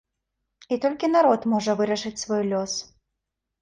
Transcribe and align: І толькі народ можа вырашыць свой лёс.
І 0.75 0.79
толькі 0.85 1.11
народ 1.17 1.47
можа 1.53 1.79
вырашыць 1.85 2.19
свой 2.25 2.43
лёс. 2.53 2.73